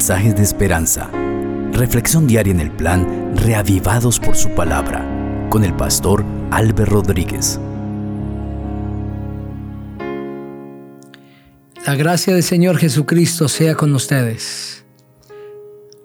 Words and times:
mensajes 0.00 0.34
de 0.34 0.42
esperanza. 0.42 1.10
Reflexión 1.74 2.26
diaria 2.26 2.54
en 2.54 2.60
el 2.60 2.70
plan 2.70 3.36
Reavivados 3.36 4.18
por 4.18 4.34
su 4.34 4.48
palabra 4.54 5.06
con 5.50 5.62
el 5.62 5.76
pastor 5.76 6.24
Álvaro 6.50 6.86
Rodríguez. 6.86 7.60
La 11.86 11.96
gracia 11.96 12.32
del 12.32 12.42
Señor 12.42 12.78
Jesucristo 12.78 13.46
sea 13.46 13.74
con 13.74 13.94
ustedes. 13.94 14.86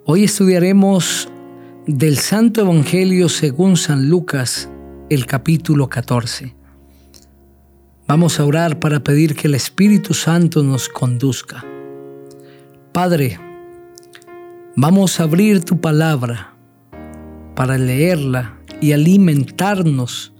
Hoy 0.04 0.24
estudiaremos 0.24 1.30
del 1.86 2.18
Santo 2.18 2.60
Evangelio 2.60 3.30
según 3.30 3.78
San 3.78 4.10
Lucas, 4.10 4.68
el 5.08 5.24
capítulo 5.24 5.88
14. 5.88 6.54
Vamos 8.06 8.40
a 8.40 8.44
orar 8.44 8.78
para 8.78 9.02
pedir 9.02 9.34
que 9.34 9.48
el 9.48 9.54
Espíritu 9.54 10.12
Santo 10.12 10.62
nos 10.62 10.90
conduzca. 10.90 11.64
Padre, 12.92 13.38
vamos 14.78 15.18
a 15.18 15.22
abrir 15.22 15.64
tu 15.64 15.80
palabra 15.80 16.54
para 17.54 17.78
leerla 17.78 18.58
y 18.82 18.92
alimentarnos 18.92 20.34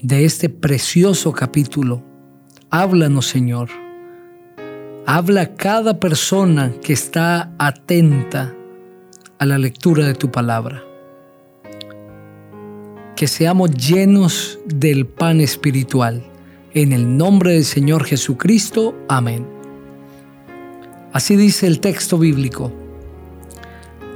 de 0.00 0.24
este 0.24 0.48
precioso 0.48 1.32
capítulo. 1.32 2.04
Háblanos, 2.70 3.26
Señor. 3.26 3.68
Habla 5.06 5.40
a 5.40 5.54
cada 5.56 5.98
persona 5.98 6.72
que 6.80 6.92
está 6.92 7.52
atenta 7.58 8.54
a 9.38 9.46
la 9.46 9.58
lectura 9.58 10.06
de 10.06 10.14
tu 10.14 10.30
palabra. 10.30 10.84
Que 13.16 13.26
seamos 13.26 13.72
llenos 13.72 14.60
del 14.66 15.04
pan 15.04 15.40
espiritual. 15.40 16.22
En 16.74 16.92
el 16.92 17.16
nombre 17.16 17.54
del 17.54 17.64
Señor 17.64 18.04
Jesucristo. 18.04 18.94
Amén. 19.08 19.44
Así 21.12 21.34
dice 21.34 21.66
el 21.66 21.80
texto 21.80 22.18
bíblico. 22.18 22.72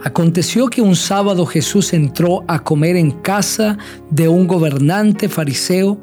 Aconteció 0.04 0.66
que 0.66 0.82
un 0.82 0.96
sábado 0.96 1.46
Jesús 1.46 1.92
entró 1.92 2.44
a 2.48 2.64
comer 2.64 2.96
en 2.96 3.12
casa 3.12 3.78
de 4.10 4.26
un 4.26 4.48
gobernante 4.48 5.28
fariseo 5.28 6.00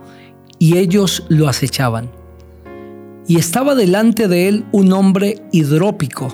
y 0.58 0.78
ellos 0.78 1.25
lo 1.28 1.50
acechaban. 1.50 2.09
Y 3.27 3.38
estaba 3.38 3.75
delante 3.75 4.27
de 4.30 4.47
él 4.47 4.66
un 4.72 4.94
hombre 4.94 5.44
hidrópico. 5.52 6.33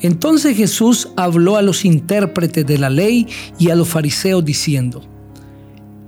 Entonces 0.00 0.56
Jesús 0.56 1.08
habló 1.16 1.56
a 1.56 1.62
los 1.62 1.84
intérpretes 1.84 2.66
de 2.66 2.76
la 2.76 2.90
ley 2.90 3.26
y 3.58 3.70
a 3.70 3.74
los 3.74 3.88
fariseos 3.88 4.44
diciendo, 4.44 5.02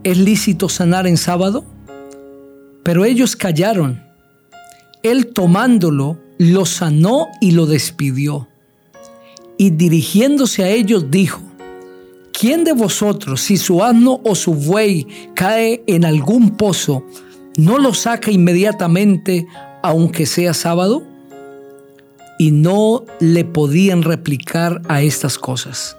¿es 0.02 0.18
lícito 0.18 0.68
sanar 0.68 1.06
en 1.06 1.16
sábado? 1.16 1.64
Pero 2.82 3.06
ellos 3.06 3.36
callaron. 3.36 4.02
Él 5.02 5.28
tomándolo, 5.28 6.18
lo 6.38 6.66
sanó 6.66 7.28
y 7.40 7.52
lo 7.52 7.66
despidió. 7.66 8.48
Y 9.56 9.70
dirigiéndose 9.70 10.64
a 10.64 10.69
ellos 10.69 11.10
dijo, 11.10 11.41
¿quién 12.33 12.64
de 12.64 12.72
vosotros, 12.72 13.41
si 13.41 13.56
su 13.56 13.83
asno 13.83 14.20
o 14.24 14.34
su 14.34 14.55
buey 14.55 15.06
cae 15.34 15.83
en 15.86 16.05
algún 16.05 16.56
pozo, 16.56 17.05
no 17.56 17.78
lo 17.78 17.94
saca 17.94 18.30
inmediatamente 18.30 19.46
aunque 19.83 20.27
sea 20.27 20.55
sábado? 20.55 21.02
Y 22.38 22.50
no 22.50 23.05
le 23.20 23.44
podían 23.44 24.02
replicar 24.02 24.83
a 24.88 25.02
estas 25.02 25.38
cosas. 25.38 25.96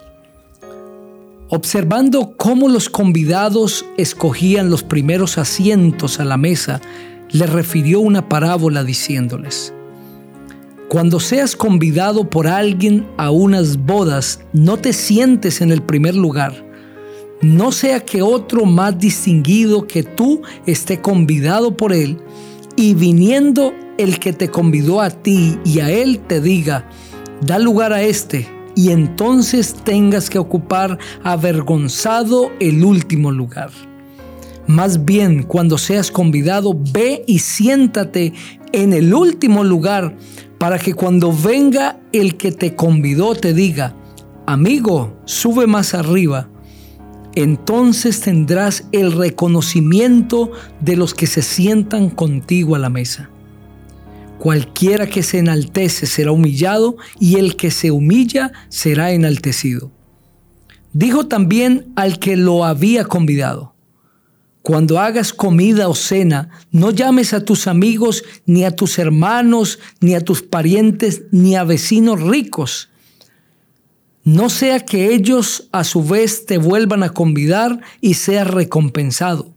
Observando 1.48 2.36
cómo 2.36 2.68
los 2.68 2.90
convidados 2.90 3.86
escogían 3.98 4.70
los 4.70 4.84
primeros 4.84 5.38
asientos 5.38 6.20
a 6.20 6.26
la 6.26 6.38
mesa, 6.38 6.82
le 7.30 7.46
refirió 7.46 8.00
una 8.00 8.28
parábola 8.28 8.84
diciéndoles, 8.84 9.74
cuando 10.96 11.20
seas 11.20 11.58
convidado 11.58 12.30
por 12.30 12.48
alguien 12.48 13.06
a 13.18 13.30
unas 13.30 13.76
bodas, 13.76 14.40
no 14.54 14.78
te 14.78 14.94
sientes 14.94 15.60
en 15.60 15.74
el 15.74 15.82
primer 15.82 16.16
lugar. 16.16 16.66
No 17.42 17.74
sea 17.74 18.00
que 18.00 18.22
otro 18.22 18.64
más 18.64 18.98
distinguido 18.98 19.88
que 19.88 20.04
tú 20.04 20.42
esté 20.66 21.02
convidado 21.02 21.76
por 21.76 21.92
él 21.92 22.18
y 22.78 22.94
viniendo 22.94 23.74
el 23.98 24.20
que 24.20 24.32
te 24.32 24.48
convidó 24.48 25.02
a 25.02 25.10
ti 25.10 25.60
y 25.66 25.82
a 25.82 25.92
él 25.92 26.20
te 26.20 26.40
diga, 26.40 26.88
da 27.42 27.60
lugar 27.60 27.92
a 27.92 28.02
este 28.02 28.48
y 28.74 28.92
entonces 28.92 29.76
tengas 29.84 30.30
que 30.30 30.40
ocupar 30.40 30.98
avergonzado 31.26 32.54
el 32.62 32.86
último 32.86 33.32
lugar. 33.32 33.72
Más 34.68 35.06
bien, 35.06 35.44
cuando 35.44 35.78
seas 35.78 36.10
convidado, 36.10 36.74
ve 36.74 37.24
y 37.28 37.40
siéntate 37.40 38.34
en 38.76 38.94
el 38.94 39.14
último 39.14 39.64
lugar 39.64 40.18
para 40.58 40.80
que 40.80 40.94
cuando 40.94 41.32
venga 41.32 42.00
el 42.12 42.38
que 42.38 42.52
te 42.52 42.76
convidó 42.76 43.36
te 43.36 43.54
diga, 43.54 43.96
amigo, 44.46 45.18
sube 45.26 45.68
más 45.68 45.94
arriba. 45.94 46.50
Entonces 47.36 48.22
tendrás 48.22 48.88
el 48.92 49.12
reconocimiento 49.12 50.52
de 50.80 50.96
los 50.96 51.14
que 51.14 51.28
se 51.28 51.42
sientan 51.42 52.10
contigo 52.10 52.76
a 52.76 52.80
la 52.80 52.90
mesa. 52.90 53.30
Cualquiera 54.40 55.08
que 55.08 55.24
se 55.24 55.40
enaltece 55.40 56.06
será 56.06 56.32
humillado 56.32 56.98
y 57.20 57.36
el 57.38 57.56
que 57.56 57.72
se 57.72 57.92
humilla 57.92 58.52
será 58.70 59.12
enaltecido. 59.12 59.92
Dijo 60.94 61.28
también 61.28 61.92
al 61.96 62.20
que 62.20 62.38
lo 62.38 62.64
había 62.64 63.06
convidado, 63.06 63.75
cuando 64.66 65.00
hagas 65.00 65.32
comida 65.32 65.88
o 65.90 65.94
cena, 65.94 66.50
no 66.72 66.90
llames 66.90 67.36
a 67.36 67.46
tus 67.46 67.68
amigos, 67.68 68.24
ni 68.48 68.66
a 68.66 68.76
tus 68.76 68.98
hermanos, 68.98 69.78
ni 70.02 70.16
a 70.16 70.22
tus 70.22 70.42
parientes, 70.42 71.22
ni 71.30 71.56
a 71.56 71.64
vecinos 71.64 72.20
ricos. 72.20 72.90
No 74.24 74.50
sea 74.50 74.80
que 74.80 75.14
ellos 75.14 75.70
a 75.72 75.84
su 75.84 76.04
vez 76.04 76.48
te 76.48 76.58
vuelvan 76.58 77.04
a 77.04 77.12
convidar 77.12 77.80
y 78.02 78.16
seas 78.16 78.48
recompensado. 78.48 79.54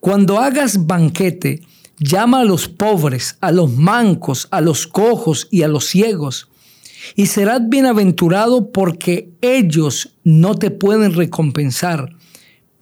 Cuando 0.00 0.40
hagas 0.40 0.88
banquete, 0.88 1.62
llama 1.96 2.40
a 2.40 2.44
los 2.44 2.66
pobres, 2.66 3.36
a 3.40 3.52
los 3.52 3.70
mancos, 3.72 4.48
a 4.50 4.60
los 4.60 4.88
cojos 4.88 5.46
y 5.48 5.62
a 5.62 5.68
los 5.68 5.84
ciegos, 5.84 6.48
y 7.14 7.26
serás 7.26 7.68
bienaventurado 7.68 8.72
porque 8.72 9.30
ellos 9.42 10.16
no 10.24 10.56
te 10.56 10.72
pueden 10.72 11.14
recompensar 11.14 12.16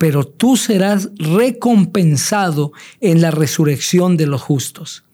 pero 0.01 0.27
tú 0.27 0.57
serás 0.57 1.11
recompensado 1.19 2.73
en 3.03 3.21
la 3.21 3.31
resurrección 3.31 4.17
de 4.17 4.27
los 4.27 4.41
justos. 4.41 5.05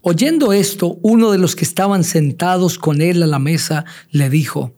Oyendo 0.00 0.54
esto, 0.54 0.98
uno 1.02 1.30
de 1.30 1.36
los 1.36 1.54
que 1.54 1.66
estaban 1.66 2.02
sentados 2.02 2.78
con 2.78 3.02
él 3.02 3.22
a 3.22 3.26
la 3.26 3.38
mesa 3.38 3.84
le 4.10 4.30
dijo, 4.30 4.72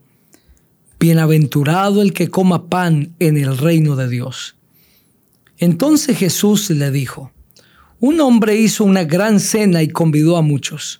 Bienaventurado 0.99 2.01
el 2.01 2.11
que 2.11 2.27
coma 2.27 2.67
pan 2.67 3.15
en 3.19 3.37
el 3.37 3.57
reino 3.57 3.95
de 3.95 4.09
Dios. 4.09 4.57
Entonces 5.57 6.17
Jesús 6.17 6.69
le 6.69 6.91
dijo, 6.91 7.31
Un 8.01 8.19
hombre 8.19 8.57
hizo 8.57 8.83
una 8.83 9.05
gran 9.05 9.39
cena 9.39 9.83
y 9.83 9.87
convidó 9.87 10.35
a 10.35 10.41
muchos. 10.41 10.99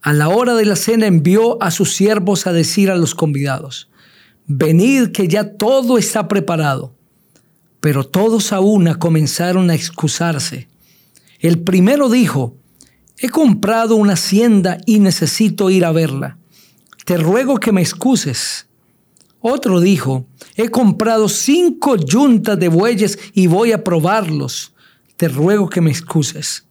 A 0.00 0.12
la 0.12 0.28
hora 0.28 0.54
de 0.54 0.64
la 0.64 0.76
cena 0.76 1.08
envió 1.08 1.60
a 1.60 1.72
sus 1.72 1.92
siervos 1.92 2.46
a 2.46 2.52
decir 2.52 2.88
a 2.88 2.96
los 2.96 3.16
convidados, 3.16 3.88
venid 4.56 5.12
que 5.12 5.28
ya 5.28 5.56
todo 5.56 5.98
está 5.98 6.28
preparado. 6.28 6.94
Pero 7.80 8.04
todos 8.04 8.52
a 8.52 8.60
una 8.60 8.98
comenzaron 8.98 9.70
a 9.70 9.74
excusarse. 9.74 10.68
El 11.40 11.60
primero 11.60 12.08
dijo, 12.08 12.56
he 13.18 13.28
comprado 13.28 13.96
una 13.96 14.12
hacienda 14.12 14.78
y 14.86 15.00
necesito 15.00 15.70
ir 15.70 15.84
a 15.84 15.92
verla. 15.92 16.38
Te 17.04 17.16
ruego 17.16 17.58
que 17.58 17.72
me 17.72 17.80
excuses. 17.80 18.66
Otro 19.40 19.80
dijo, 19.80 20.26
he 20.54 20.68
comprado 20.68 21.28
cinco 21.28 21.96
yuntas 21.96 22.58
de 22.58 22.68
bueyes 22.68 23.18
y 23.34 23.48
voy 23.48 23.72
a 23.72 23.82
probarlos. 23.82 24.72
Te 25.16 25.28
ruego 25.28 25.68
que 25.68 25.80
me 25.80 25.90
excuses. 25.90 26.64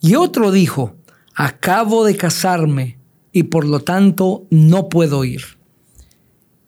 Y 0.00 0.14
otro 0.14 0.52
dijo, 0.52 0.94
acabo 1.34 2.04
de 2.04 2.16
casarme 2.16 2.98
y 3.32 3.44
por 3.44 3.64
lo 3.64 3.80
tanto 3.80 4.46
no 4.50 4.88
puedo 4.88 5.24
ir. 5.24 5.59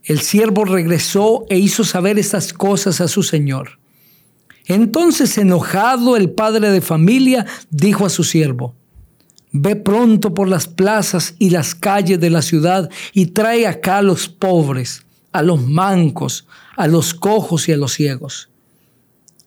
El 0.04 0.20
siervo 0.20 0.64
regresó 0.64 1.44
e 1.49 1.58
hizo 1.58 1.84
saber 1.84 2.19
estas 2.19 2.52
cosas 2.52 3.00
a 3.00 3.08
su 3.08 3.22
señor. 3.22 3.78
Entonces, 4.66 5.38
enojado, 5.38 6.16
el 6.16 6.31
padre 6.31 6.70
de 6.70 6.81
familia 6.81 7.46
dijo 7.70 8.06
a 8.06 8.10
su 8.10 8.25
siervo, 8.25 8.75
Ve 9.54 9.76
pronto 9.76 10.32
por 10.32 10.49
las 10.49 10.66
plazas 10.66 11.34
y 11.38 11.50
las 11.50 11.75
calles 11.75 12.19
de 12.19 12.31
la 12.31 12.40
ciudad 12.40 12.88
y 13.12 13.26
trae 13.26 13.66
acá 13.66 13.99
a 13.99 14.02
los 14.02 14.28
pobres, 14.28 15.04
a 15.31 15.43
los 15.43 15.62
mancos, 15.62 16.46
a 16.75 16.87
los 16.87 17.12
cojos 17.12 17.69
y 17.69 17.72
a 17.72 17.76
los 17.76 17.93
ciegos. 17.93 18.48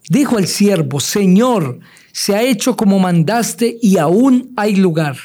Dijo 0.08 0.38
el 0.38 0.46
siervo, 0.46 1.00
Señor, 1.00 1.80
se 2.12 2.36
ha 2.36 2.44
hecho 2.44 2.78
como 2.78 3.00
mandaste 3.00 3.80
y 3.82 3.98
aún 3.98 4.54
hay 4.56 4.76
lugar. 4.76 5.18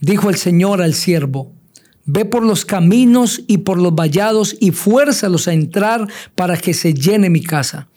Dijo 0.00 0.30
el 0.30 0.36
Señor 0.36 0.80
al 0.80 0.94
siervo, 0.94 1.52
Ve 2.06 2.24
por 2.24 2.42
los 2.44 2.64
caminos 2.64 3.42
y 3.46 3.58
por 3.58 3.80
los 3.80 3.94
vallados 3.94 4.56
y 4.60 4.70
fuérzalos 4.70 5.48
a 5.48 5.52
entrar 5.52 6.08
para 6.34 6.56
que 6.56 6.72
se 6.72 6.94
llene 6.94 7.30
mi 7.30 7.42
casa. 7.42 7.88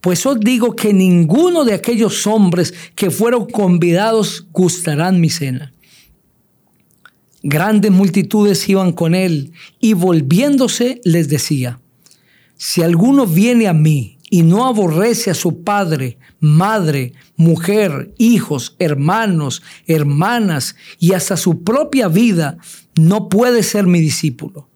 Pues 0.00 0.24
os 0.24 0.38
digo 0.38 0.76
que 0.76 0.94
ninguno 0.94 1.64
de 1.64 1.74
aquellos 1.74 2.26
hombres 2.26 2.72
que 2.94 3.10
fueron 3.10 3.46
convidados 3.46 4.46
gustarán 4.52 5.20
mi 5.20 5.30
cena. 5.30 5.72
Grandes 7.42 7.90
multitudes 7.90 8.68
iban 8.68 8.92
con 8.92 9.14
él 9.14 9.52
y 9.80 9.94
volviéndose 9.94 11.00
les 11.04 11.28
decía, 11.28 11.80
si 12.56 12.82
alguno 12.82 13.26
viene 13.26 13.68
a 13.68 13.72
mí 13.72 14.15
y 14.30 14.42
no 14.42 14.66
aborrece 14.66 15.30
a 15.30 15.34
su 15.34 15.62
padre, 15.62 16.18
madre, 16.40 17.12
mujer, 17.36 18.12
hijos, 18.18 18.74
hermanos, 18.78 19.62
hermanas 19.86 20.76
y 20.98 21.12
hasta 21.12 21.36
su 21.36 21.62
propia 21.62 22.08
vida, 22.08 22.58
no 22.96 23.28
puede 23.28 23.62
ser 23.62 23.86
mi 23.86 24.00
discípulo. 24.00 24.68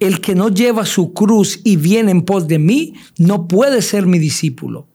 El 0.00 0.20
que 0.20 0.34
no 0.34 0.48
lleva 0.48 0.86
su 0.86 1.12
cruz 1.12 1.60
y 1.64 1.76
viene 1.76 2.10
en 2.10 2.22
pos 2.22 2.48
de 2.48 2.58
mí, 2.58 2.94
no 3.18 3.48
puede 3.48 3.82
ser 3.82 4.06
mi 4.06 4.18
discípulo. 4.18 4.86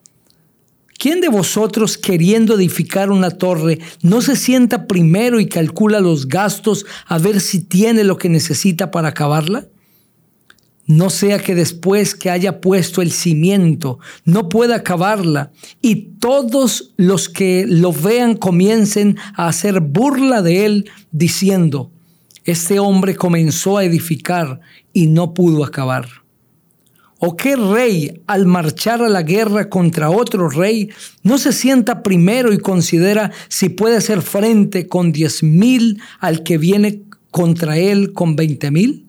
¿Quién 0.97 1.21
de 1.21 1.29
vosotros 1.29 1.97
queriendo 1.97 2.55
edificar 2.55 3.09
una 3.09 3.31
torre 3.31 3.79
no 4.01 4.21
se 4.21 4.35
sienta 4.35 4.85
primero 4.85 5.39
y 5.39 5.47
calcula 5.47 6.01
los 6.01 6.27
gastos 6.27 6.85
a 7.05 7.17
ver 7.17 7.39
si 7.39 7.61
tiene 7.61 8.03
lo 8.03 8.17
que 8.17 8.27
necesita 8.27 8.91
para 8.91 9.09
acabarla? 9.09 9.67
No 10.89 11.11
sea 11.11 11.37
que 11.37 11.53
después 11.53 12.15
que 12.15 12.31
haya 12.31 12.61
puesto 12.61 13.03
el 13.03 13.11
cimiento 13.11 13.99
no 14.25 14.49
pueda 14.49 14.77
acabarla 14.77 15.51
y 15.83 16.15
todos 16.19 16.95
los 16.97 17.29
que 17.29 17.67
lo 17.67 17.93
vean 17.93 18.35
comiencen 18.35 19.15
a 19.35 19.49
hacer 19.49 19.81
burla 19.81 20.41
de 20.41 20.65
él 20.65 20.89
diciendo, 21.11 21.91
este 22.43 22.79
hombre 22.79 23.15
comenzó 23.15 23.77
a 23.77 23.83
edificar 23.83 24.61
y 24.91 25.05
no 25.05 25.35
pudo 25.35 25.63
acabar. 25.63 26.07
¿O 27.19 27.37
qué 27.37 27.55
rey 27.55 28.23
al 28.25 28.47
marchar 28.47 29.03
a 29.03 29.09
la 29.09 29.21
guerra 29.21 29.69
contra 29.69 30.09
otro 30.09 30.49
rey 30.49 30.89
no 31.21 31.37
se 31.37 31.53
sienta 31.53 32.01
primero 32.01 32.51
y 32.51 32.57
considera 32.57 33.31
si 33.47 33.69
puede 33.69 33.97
hacer 33.97 34.23
frente 34.23 34.87
con 34.87 35.11
diez 35.11 35.43
mil 35.43 36.01
al 36.19 36.41
que 36.41 36.57
viene 36.57 37.03
contra 37.29 37.77
él 37.77 38.11
con 38.11 38.35
veinte 38.35 38.71
mil? 38.71 39.08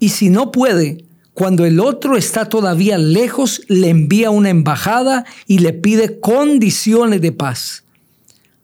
Y 0.00 0.08
si 0.08 0.30
no 0.30 0.50
puede, 0.50 1.04
cuando 1.34 1.64
el 1.64 1.78
otro 1.78 2.16
está 2.16 2.46
todavía 2.48 2.98
lejos, 2.98 3.62
le 3.68 3.90
envía 3.90 4.30
una 4.30 4.48
embajada 4.48 5.24
y 5.46 5.58
le 5.58 5.74
pide 5.74 6.18
condiciones 6.18 7.20
de 7.20 7.32
paz. 7.32 7.84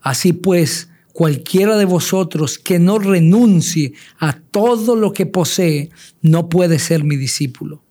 Así 0.00 0.33
pues, 0.33 0.88
cualquiera 1.12 1.77
de 1.77 1.85
vosotros 1.85 2.59
que 2.59 2.79
no 2.79 2.99
renuncie 2.99 3.93
a 4.19 4.41
todo 4.41 4.97
lo 4.97 5.12
que 5.12 5.27
posee, 5.27 5.91
no 6.23 6.49
puede 6.49 6.79
ser 6.79 7.05
mi 7.05 7.17
discípulo. 7.17 7.82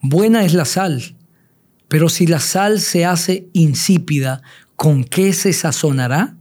Buena 0.00 0.44
es 0.44 0.54
la 0.54 0.64
sal, 0.64 1.14
pero 1.88 2.08
si 2.08 2.26
la 2.26 2.40
sal 2.40 2.80
se 2.80 3.04
hace 3.04 3.48
insípida, 3.52 4.42
¿con 4.76 5.04
qué 5.04 5.34
se 5.34 5.52
sazonará? 5.52 6.36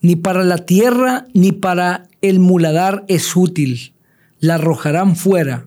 Ni 0.00 0.14
para 0.14 0.44
la 0.44 0.58
tierra 0.58 1.26
ni 1.34 1.50
para 1.50 2.08
el 2.22 2.38
muladar 2.38 3.04
es 3.08 3.34
útil 3.34 3.94
la 4.40 4.54
arrojarán 4.54 5.16
fuera. 5.16 5.66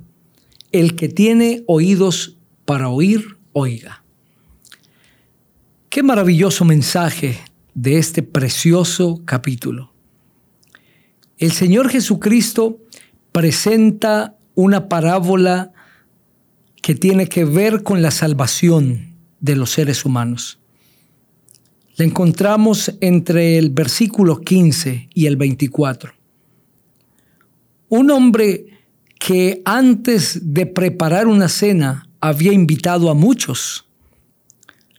El 0.71 0.95
que 0.95 1.09
tiene 1.09 1.63
oídos 1.67 2.37
para 2.65 2.89
oír, 2.89 3.37
oiga. 3.53 4.03
Qué 5.89 6.03
maravilloso 6.03 6.63
mensaje 6.63 7.37
de 7.73 7.97
este 7.97 8.23
precioso 8.23 9.21
capítulo. 9.25 9.91
El 11.37 11.51
Señor 11.51 11.89
Jesucristo 11.89 12.79
presenta 13.31 14.37
una 14.55 14.87
parábola 14.87 15.73
que 16.81 16.95
tiene 16.95 17.27
que 17.27 17.45
ver 17.45 17.83
con 17.83 18.01
la 18.01 18.11
salvación 18.11 19.15
de 19.39 19.55
los 19.55 19.71
seres 19.71 20.05
humanos. 20.05 20.59
La 21.95 22.05
encontramos 22.05 22.95
entre 23.01 23.57
el 23.57 23.69
versículo 23.69 24.39
15 24.39 25.09
y 25.13 25.25
el 25.25 25.35
24. 25.35 26.13
Un 27.91 28.09
hombre 28.09 28.67
que 29.19 29.61
antes 29.65 30.53
de 30.53 30.65
preparar 30.65 31.27
una 31.27 31.49
cena 31.49 32.07
había 32.21 32.53
invitado 32.53 33.09
a 33.09 33.15
muchos. 33.15 33.85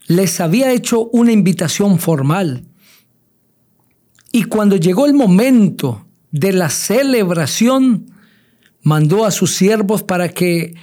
Les 0.08 0.40
había 0.42 0.72
hecho 0.72 1.06
una 1.06 1.32
invitación 1.32 1.98
formal. 1.98 2.66
Y 4.30 4.44
cuando 4.44 4.76
llegó 4.76 5.06
el 5.06 5.14
momento 5.14 6.06
de 6.32 6.52
la 6.52 6.68
celebración, 6.68 8.10
mandó 8.82 9.24
a 9.24 9.30
sus 9.30 9.54
siervos 9.54 10.02
para 10.02 10.28
que 10.28 10.74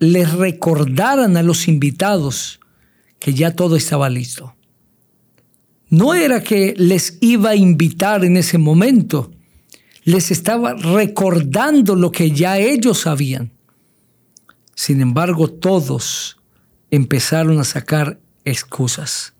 les 0.00 0.32
recordaran 0.32 1.36
a 1.36 1.44
los 1.44 1.68
invitados 1.68 2.58
que 3.20 3.34
ya 3.34 3.54
todo 3.54 3.76
estaba 3.76 4.10
listo. 4.10 4.56
No 5.90 6.12
era 6.12 6.42
que 6.42 6.74
les 6.76 7.18
iba 7.20 7.50
a 7.50 7.56
invitar 7.56 8.24
en 8.24 8.36
ese 8.36 8.58
momento, 8.58 9.30
les 10.04 10.30
estaba 10.30 10.74
recordando 10.74 11.94
lo 11.94 12.10
que 12.10 12.30
ya 12.30 12.58
ellos 12.58 13.00
sabían. 13.00 13.52
Sin 14.74 15.00
embargo, 15.00 15.48
todos 15.48 16.38
empezaron 16.90 17.58
a 17.58 17.64
sacar 17.64 18.18
excusas. 18.44 19.34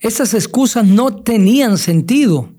Esas 0.00 0.34
excusas 0.34 0.84
no 0.84 1.14
tenían 1.16 1.78
sentido, 1.78 2.52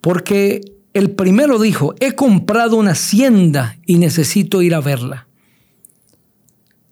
porque 0.00 0.60
el 0.94 1.10
primero 1.12 1.58
dijo, 1.58 1.94
he 2.00 2.12
comprado 2.14 2.76
una 2.76 2.92
hacienda 2.92 3.78
y 3.86 3.96
necesito 3.96 4.60
ir 4.62 4.74
a 4.74 4.80
verla. 4.80 5.26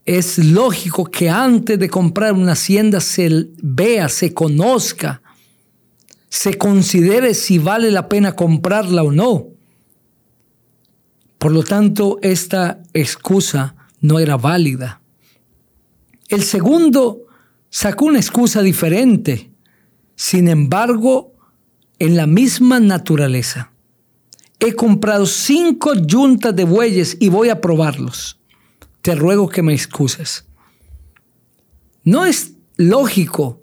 Es 0.06 0.38
lógico 0.38 1.04
que 1.04 1.28
antes 1.28 1.78
de 1.78 1.90
comprar 1.90 2.32
una 2.32 2.52
hacienda 2.52 3.00
se 3.00 3.48
vea, 3.62 4.08
se 4.08 4.32
conozca, 4.32 5.22
se 6.30 6.56
considere 6.56 7.34
si 7.34 7.58
vale 7.58 7.90
la 7.90 8.08
pena 8.08 8.36
comprarla 8.36 9.02
o 9.02 9.12
no. 9.12 9.48
Por 11.38 11.52
lo 11.52 11.64
tanto, 11.64 12.18
esta 12.22 12.82
excusa 12.94 13.74
no 14.00 14.18
era 14.18 14.36
válida. 14.36 15.00
El 16.28 16.42
segundo 16.44 17.26
sacó 17.68 18.06
una 18.06 18.20
excusa 18.20 18.62
diferente, 18.62 19.50
sin 20.14 20.48
embargo, 20.48 21.34
en 21.98 22.16
la 22.16 22.26
misma 22.26 22.78
naturaleza. 22.78 23.72
He 24.60 24.74
comprado 24.74 25.26
cinco 25.26 25.94
yuntas 25.94 26.54
de 26.54 26.64
bueyes 26.64 27.16
y 27.18 27.28
voy 27.28 27.48
a 27.48 27.60
probarlos. 27.60 28.38
Te 29.02 29.14
ruego 29.14 29.48
que 29.48 29.62
me 29.62 29.72
excuses. 29.72 30.44
No 32.04 32.24
es 32.24 32.52
lógico 32.76 33.59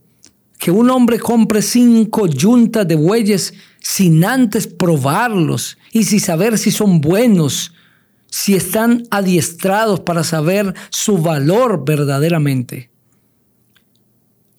que 0.58 0.72
un 0.72 0.90
hombre 0.90 1.20
compre 1.20 1.62
cinco 1.62 2.28
yuntas 2.28 2.88
de 2.88 2.96
bueyes 2.96 3.54
sin 3.80 4.26
antes 4.26 4.68
probarlos 4.68 5.78
y 5.92 6.04
sin 6.04 6.20
saber 6.20 6.58
si 6.58 6.72
son 6.72 7.00
buenos, 7.00 7.74
si 8.30 8.56
están 8.56 9.04
adiestrados 9.12 10.00
para 10.00 10.24
saber 10.24 10.74
su 10.90 11.20
valor 11.20 11.86
verdaderamente. 11.86 12.90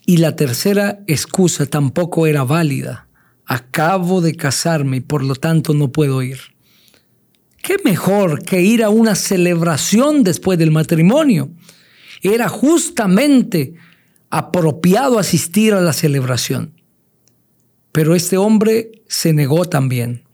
Y 0.06 0.18
la 0.18 0.36
tercera 0.36 1.00
excusa 1.06 1.66
tampoco 1.66 2.26
era 2.26 2.44
válida. 2.44 3.08
Acabo 3.44 4.20
de 4.20 4.34
casarme 4.34 4.98
y 4.98 5.00
por 5.00 5.22
lo 5.22 5.34
tanto 5.34 5.74
no 5.74 5.92
puedo 5.92 6.22
ir. 6.22 6.38
¿Qué 7.62 7.76
mejor 7.84 8.42
que 8.42 8.62
ir 8.62 8.82
a 8.82 8.88
una 8.88 9.14
celebración 9.14 10.22
después 10.22 10.58
del 10.58 10.70
matrimonio? 10.70 11.50
Era 12.22 12.48
justamente 12.48 13.74
apropiado 14.30 15.18
asistir 15.18 15.74
a 15.74 15.80
la 15.80 15.92
celebración. 15.92 16.74
Pero 17.92 18.14
este 18.14 18.36
hombre 18.36 19.02
se 19.08 19.32
negó 19.32 19.64
también. 19.64 20.24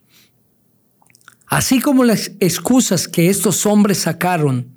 Así 1.47 1.81
como 1.81 2.05
las 2.05 2.33
excusas 2.41 3.07
que 3.07 3.29
estos 3.29 3.67
hombres 3.67 3.99
sacaron 3.99 4.75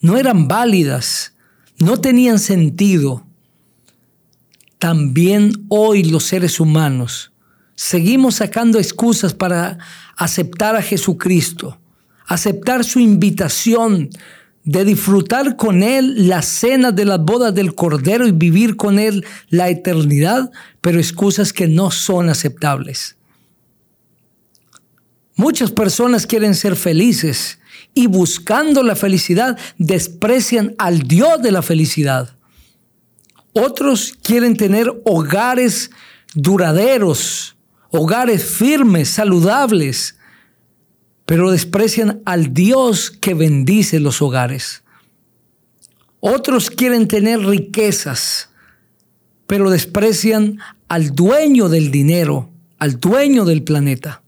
no 0.00 0.16
eran 0.16 0.48
válidas, 0.48 1.34
no 1.78 1.98
tenían 2.00 2.38
sentido, 2.38 3.26
también 4.78 5.66
hoy 5.68 6.04
los 6.04 6.24
seres 6.24 6.60
humanos 6.60 7.32
seguimos 7.76 8.36
sacando 8.36 8.78
excusas 8.78 9.34
para 9.34 9.78
aceptar 10.16 10.74
a 10.74 10.82
Jesucristo, 10.82 11.78
aceptar 12.26 12.84
su 12.84 12.98
invitación 12.98 14.10
de 14.66 14.84
disfrutar 14.84 15.56
con 15.56 15.82
Él 15.84 16.28
la 16.28 16.42
cena 16.42 16.90
de 16.90 17.04
las 17.04 17.20
bodas 17.20 17.54
del 17.54 17.74
Cordero 17.74 18.26
y 18.26 18.32
vivir 18.32 18.76
con 18.76 18.98
Él 18.98 19.24
la 19.48 19.70
eternidad, 19.70 20.50
pero 20.80 20.98
excusas 20.98 21.52
que 21.52 21.68
no 21.68 21.92
son 21.92 22.28
aceptables. 22.28 23.16
Muchas 25.36 25.70
personas 25.70 26.26
quieren 26.26 26.54
ser 26.54 26.74
felices 26.74 27.60
y 27.94 28.08
buscando 28.08 28.82
la 28.82 28.96
felicidad 28.96 29.56
desprecian 29.78 30.74
al 30.78 31.02
Dios 31.02 31.40
de 31.42 31.52
la 31.52 31.62
felicidad. 31.62 32.36
Otros 33.52 34.14
quieren 34.20 34.56
tener 34.56 34.92
hogares 35.04 35.92
duraderos, 36.34 37.56
hogares 37.90 38.44
firmes, 38.44 39.10
saludables, 39.10 40.16
pero 41.26 41.50
desprecian 41.50 42.22
al 42.24 42.54
Dios 42.54 43.10
que 43.10 43.34
bendice 43.34 43.98
los 44.00 44.22
hogares. 44.22 44.84
Otros 46.20 46.70
quieren 46.70 47.08
tener 47.08 47.40
riquezas, 47.40 48.50
pero 49.46 49.70
desprecian 49.70 50.58
al 50.88 51.14
dueño 51.14 51.68
del 51.68 51.90
dinero, 51.90 52.50
al 52.78 52.98
dueño 52.98 53.44
del 53.44 53.64
planeta. 53.64 54.22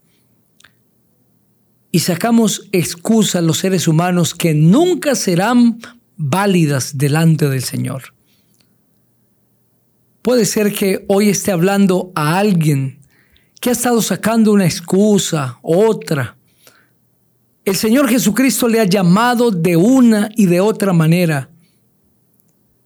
Y 1.91 2.01
sacamos 2.01 2.69
excusas 2.73 3.43
los 3.43 3.59
seres 3.59 3.89
humanos 3.89 4.35
que 4.35 4.53
nunca 4.53 5.15
serán 5.15 5.79
válidas 6.17 6.99
delante 6.99 7.49
del 7.49 7.63
Señor. 7.63 8.15
Puede 10.21 10.45
ser 10.45 10.73
que 10.73 11.05
hoy 11.09 11.31
esté 11.31 11.53
hablando 11.53 12.13
a 12.15 12.39
alguien 12.39 12.99
que 13.61 13.71
ha 13.71 13.73
estado 13.73 14.03
sacando 14.03 14.53
una 14.53 14.67
excusa, 14.67 15.59
otra. 15.63 16.38
El 17.69 17.77
Señor 17.77 18.09
Jesucristo 18.09 18.67
le 18.67 18.81
ha 18.81 18.85
llamado 18.85 19.51
de 19.51 19.77
una 19.77 20.31
y 20.35 20.47
de 20.47 20.59
otra 20.59 20.95
manera, 20.95 21.51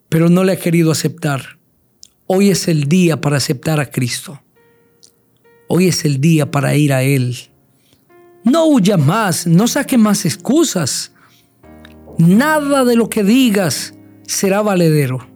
pero 0.09 0.29
no 0.29 0.43
le 0.43 0.55
ha 0.55 0.59
querido 0.59 0.91
aceptar. 0.91 1.57
Hoy 2.27 2.51
es 2.51 2.67
el 2.67 2.89
día 2.89 3.21
para 3.21 3.37
aceptar 3.37 3.79
a 3.79 3.93
Cristo. 3.93 4.43
Hoy 5.69 5.87
es 5.87 6.05
el 6.05 6.21
día 6.21 6.51
para 6.51 6.75
ir 6.75 6.93
a 6.93 7.05
Él. 7.05 7.37
No 8.43 8.67
huya 8.67 8.97
más, 8.97 9.47
no 9.47 9.69
saque 9.69 9.97
más 9.97 10.25
excusas. 10.25 11.13
Nada 12.19 12.85
de 12.85 12.97
lo 12.97 13.09
que 13.09 13.23
digas 13.23 13.95
será 14.27 14.63
valedero. 14.63 15.29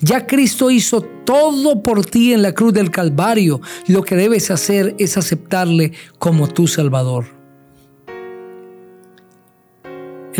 Ya 0.00 0.26
Cristo 0.26 0.68
hizo 0.68 1.00
todo 1.00 1.80
por 1.80 2.04
ti 2.04 2.32
en 2.32 2.42
la 2.42 2.54
cruz 2.54 2.72
del 2.72 2.90
Calvario. 2.90 3.60
Lo 3.86 4.02
que 4.02 4.16
debes 4.16 4.50
hacer 4.50 4.96
es 4.98 5.16
aceptarle 5.16 5.92
como 6.18 6.48
tu 6.48 6.66
Salvador. 6.66 7.39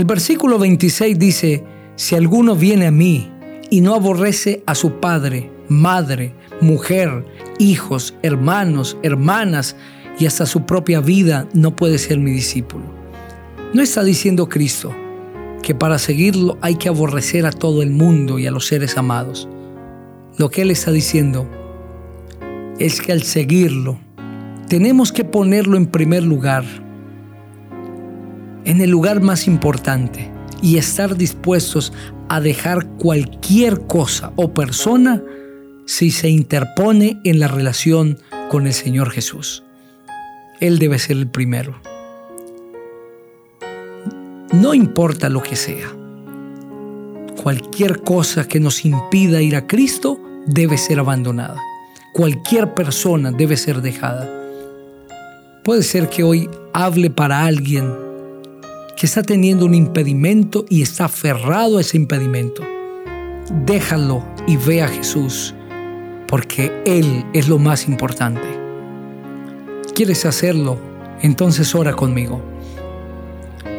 El 0.01 0.07
versículo 0.07 0.59
26 0.59 1.19
dice, 1.19 1.63
si 1.95 2.15
alguno 2.15 2.57
viene 2.57 2.87
a 2.87 2.91
mí 2.91 3.31
y 3.69 3.83
no 3.83 3.95
aborrece 3.95 4.63
a 4.65 4.75
su 4.75 4.93
padre, 4.93 5.51
madre, 5.69 6.33
mujer, 6.63 7.27
hijos, 7.59 8.15
hermanos, 8.23 8.97
hermanas 9.03 9.77
y 10.19 10.25
hasta 10.25 10.47
su 10.47 10.65
propia 10.65 11.01
vida, 11.01 11.47
no 11.53 11.77
puede 11.77 11.99
ser 11.99 12.17
mi 12.19 12.31
discípulo. 12.31 12.87
No 13.75 13.83
está 13.83 14.03
diciendo 14.03 14.49
Cristo 14.49 14.91
que 15.63 15.75
para 15.75 15.99
seguirlo 15.99 16.57
hay 16.63 16.77
que 16.77 16.89
aborrecer 16.89 17.45
a 17.45 17.53
todo 17.53 17.83
el 17.83 17.91
mundo 17.91 18.39
y 18.39 18.47
a 18.47 18.51
los 18.51 18.69
seres 18.69 18.97
amados. 18.97 19.51
Lo 20.39 20.49
que 20.49 20.63
Él 20.63 20.71
está 20.71 20.93
diciendo 20.93 21.47
es 22.79 23.03
que 23.03 23.13
al 23.13 23.23
seguirlo 23.23 24.01
tenemos 24.67 25.13
que 25.13 25.25
ponerlo 25.25 25.77
en 25.77 25.85
primer 25.85 26.23
lugar, 26.23 26.65
en 28.65 28.81
el 28.81 28.91
lugar 28.91 29.21
más 29.21 29.47
importante 29.47 30.31
y 30.63 30.77
estar 30.77 31.17
dispuestos 31.17 31.93
a 32.29 32.41
dejar 32.41 32.87
cualquier 32.99 33.87
cosa 33.87 34.33
o 34.37 34.53
persona 34.53 35.23
si 35.87 36.11
se 36.11 36.29
interpone 36.29 37.21
en 37.25 37.41
la 37.41 37.49
relación 37.49 38.19
con 38.51 38.67
el 38.67 38.73
Señor 38.73 39.11
Jesús. 39.11 39.65
Él 40.61 40.79
debe 40.79 40.99
ser 40.99 41.17
el 41.17 41.29
primero. 41.29 41.81
No 44.53 44.75
importa 44.75 45.29
lo 45.29 45.43
que 45.43 45.57
sea. 45.57 45.89
Cualquier 47.43 48.03
cosa 48.03 48.47
que 48.47 48.61
nos 48.61 48.85
impida 48.85 49.41
ir 49.41 49.57
a 49.57 49.67
Cristo 49.67 50.21
debe 50.47 50.77
ser 50.77 50.99
abandonada. 50.99 51.61
Cualquier 52.13 52.75
persona 52.75 53.33
debe 53.33 53.57
ser 53.57 53.81
dejada. 53.81 54.29
Puede 55.65 55.83
ser 55.83 56.09
que 56.09 56.23
hoy 56.23 56.51
hable 56.73 57.11
para 57.11 57.45
alguien 57.45 58.10
que 59.01 59.07
está 59.07 59.23
teniendo 59.23 59.65
un 59.65 59.73
impedimento 59.73 60.67
y 60.69 60.83
está 60.83 61.07
aferrado 61.07 61.79
a 61.79 61.81
ese 61.81 61.97
impedimento. 61.97 62.63
Déjalo 63.65 64.23
y 64.47 64.59
ve 64.59 64.83
a 64.83 64.89
Jesús 64.89 65.55
porque 66.29 66.71
Él 66.85 67.25
es 67.33 67.49
lo 67.49 67.59
más 67.59 67.89
importante. 67.89 68.47
¿Quieres 69.95 70.27
hacerlo? 70.27 70.77
Entonces 71.23 71.75
ora 71.75 71.95
conmigo. 71.95 72.43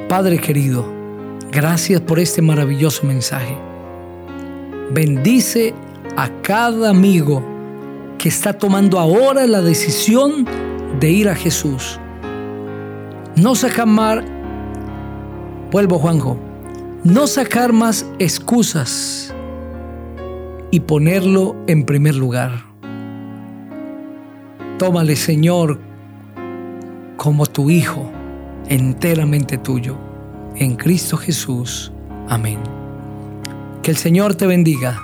Padre 0.10 0.40
querido, 0.40 0.92
gracias 1.52 2.02
por 2.02 2.18
este 2.18 2.42
maravilloso 2.42 3.06
mensaje. 3.06 3.56
Bendice 4.92 5.76
a 6.18 6.32
cada 6.42 6.90
amigo 6.90 7.46
que 8.18 8.30
está 8.30 8.54
tomando 8.54 8.98
ahora 8.98 9.46
la 9.46 9.62
decisión 9.62 10.48
de 11.00 11.12
ir 11.12 11.30
a 11.30 11.36
Jesús. 11.36 12.00
No 13.36 13.54
sacar 13.54 13.86
más, 13.86 14.24
vuelvo 15.72 16.00
Juanjo, 16.00 16.38
no 17.04 17.28
sacar 17.28 17.72
más 17.72 18.06
excusas 18.20 19.34
y 20.70 20.82
ponerlo 20.82 21.56
en 21.68 21.86
primer 21.86 22.16
lugar. 22.16 22.66
Tómale, 24.78 25.16
Señor, 25.16 25.80
como 27.18 27.46
tu 27.46 27.70
Hijo, 27.70 28.12
enteramente 28.68 29.58
tuyo, 29.58 29.98
en 30.56 30.76
Cristo 30.76 31.18
Jesús. 31.18 31.92
Amén. 32.28 32.60
Que 33.82 33.92
el 33.92 33.98
Señor 33.98 34.36
te 34.36 34.48
bendiga 34.48 35.02